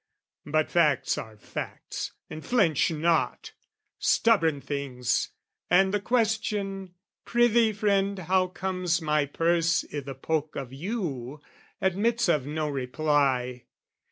[0.47, 3.51] But facts are facts and flinch not;
[3.99, 5.29] stubborn things,
[5.69, 11.39] And the question "Prithee, friend, how comes my purse "I' the poke of you?"
[11.81, 13.65] admits of no reply.